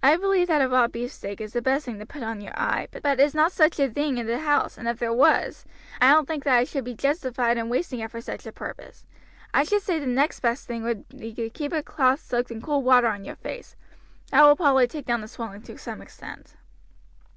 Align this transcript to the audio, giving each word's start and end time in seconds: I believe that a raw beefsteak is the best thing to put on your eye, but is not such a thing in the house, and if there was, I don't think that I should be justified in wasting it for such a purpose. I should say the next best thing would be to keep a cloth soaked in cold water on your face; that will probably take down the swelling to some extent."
I 0.00 0.16
believe 0.16 0.46
that 0.46 0.62
a 0.62 0.68
raw 0.68 0.86
beefsteak 0.86 1.40
is 1.40 1.52
the 1.52 1.60
best 1.60 1.86
thing 1.86 1.98
to 1.98 2.06
put 2.06 2.22
on 2.22 2.40
your 2.40 2.56
eye, 2.56 2.86
but 2.92 3.18
is 3.18 3.34
not 3.34 3.50
such 3.50 3.80
a 3.80 3.90
thing 3.90 4.16
in 4.16 4.28
the 4.28 4.38
house, 4.38 4.78
and 4.78 4.86
if 4.86 5.00
there 5.00 5.12
was, 5.12 5.64
I 6.00 6.12
don't 6.12 6.28
think 6.28 6.44
that 6.44 6.54
I 6.56 6.62
should 6.62 6.84
be 6.84 6.94
justified 6.94 7.58
in 7.58 7.68
wasting 7.68 7.98
it 7.98 8.12
for 8.12 8.20
such 8.20 8.46
a 8.46 8.52
purpose. 8.52 9.06
I 9.52 9.64
should 9.64 9.82
say 9.82 9.98
the 9.98 10.06
next 10.06 10.38
best 10.38 10.68
thing 10.68 10.84
would 10.84 11.08
be 11.08 11.34
to 11.34 11.50
keep 11.50 11.72
a 11.72 11.82
cloth 11.82 12.20
soaked 12.20 12.52
in 12.52 12.62
cold 12.62 12.84
water 12.84 13.08
on 13.08 13.24
your 13.24 13.34
face; 13.34 13.74
that 14.30 14.42
will 14.44 14.54
probably 14.54 14.86
take 14.86 15.06
down 15.06 15.20
the 15.20 15.26
swelling 15.26 15.62
to 15.62 15.76
some 15.76 16.00
extent." 16.00 16.54